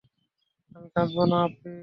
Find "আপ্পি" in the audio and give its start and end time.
1.45-1.57